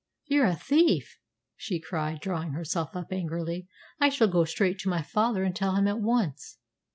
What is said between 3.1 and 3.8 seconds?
angrily.